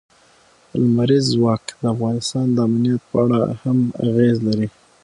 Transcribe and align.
لمریز 0.81 1.25
ځواک 1.35 1.63
د 1.81 1.83
افغانستان 1.95 2.45
د 2.51 2.57
امنیت 2.67 3.01
په 3.09 3.15
اړه 3.23 3.39
هم 3.61 3.77
اغېز 4.07 4.37
لري. 4.47 4.67